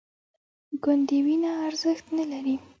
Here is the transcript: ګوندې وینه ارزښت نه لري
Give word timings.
ګوندې 0.83 1.17
وینه 1.25 1.51
ارزښت 1.67 2.05
نه 2.17 2.25
لري 2.31 2.55